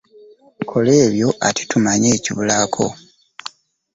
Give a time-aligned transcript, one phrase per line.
[0.69, 2.87] Kola ebyo ate tumanye ekibulayo.